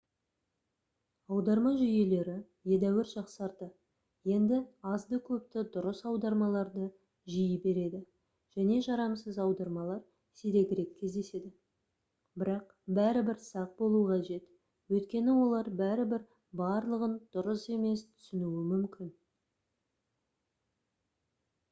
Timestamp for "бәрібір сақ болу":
13.01-14.01